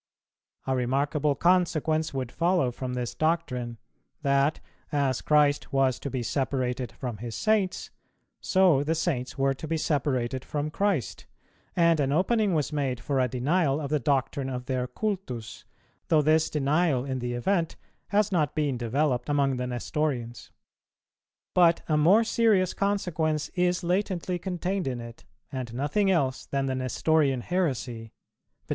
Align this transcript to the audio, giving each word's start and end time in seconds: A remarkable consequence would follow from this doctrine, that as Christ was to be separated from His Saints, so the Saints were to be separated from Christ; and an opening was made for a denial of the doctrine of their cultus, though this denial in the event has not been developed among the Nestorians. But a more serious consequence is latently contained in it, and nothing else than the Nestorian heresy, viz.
A 0.65 0.75
remarkable 0.75 1.35
consequence 1.35 2.11
would 2.11 2.31
follow 2.31 2.71
from 2.71 2.95
this 2.95 3.13
doctrine, 3.13 3.77
that 4.23 4.59
as 4.91 5.21
Christ 5.21 5.71
was 5.71 5.99
to 5.99 6.09
be 6.09 6.23
separated 6.23 6.91
from 6.91 7.17
His 7.17 7.35
Saints, 7.35 7.91
so 8.39 8.83
the 8.83 8.95
Saints 8.95 9.37
were 9.37 9.53
to 9.53 9.67
be 9.67 9.77
separated 9.77 10.43
from 10.43 10.71
Christ; 10.71 11.27
and 11.75 11.99
an 11.99 12.11
opening 12.11 12.55
was 12.55 12.73
made 12.73 12.99
for 12.99 13.19
a 13.19 13.27
denial 13.27 13.79
of 13.79 13.91
the 13.91 13.99
doctrine 13.99 14.49
of 14.49 14.65
their 14.65 14.87
cultus, 14.87 15.65
though 16.07 16.23
this 16.23 16.49
denial 16.49 17.05
in 17.05 17.19
the 17.19 17.33
event 17.33 17.75
has 18.07 18.31
not 18.31 18.55
been 18.55 18.77
developed 18.79 19.29
among 19.29 19.57
the 19.57 19.67
Nestorians. 19.67 20.49
But 21.53 21.83
a 21.87 21.95
more 21.95 22.23
serious 22.23 22.73
consequence 22.73 23.49
is 23.49 23.83
latently 23.83 24.39
contained 24.39 24.87
in 24.87 24.99
it, 24.99 25.25
and 25.51 25.71
nothing 25.75 26.09
else 26.09 26.47
than 26.47 26.65
the 26.65 26.73
Nestorian 26.73 27.41
heresy, 27.41 28.13
viz. 28.67 28.69